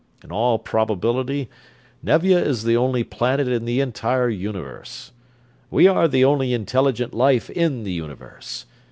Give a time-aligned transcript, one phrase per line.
[0.23, 1.47] In all probability
[2.03, 5.11] Nevia is the only planet in the entire Universe.
[5.69, 8.65] We are the only intelligent life in the Universe.